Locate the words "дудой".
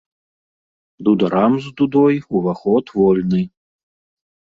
1.81-2.15